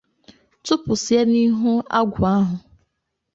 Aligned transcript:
tụpụsịa 0.65 1.21
n'ihu 1.31 1.71
agwụ 1.97 2.23
ahụ 2.35 2.55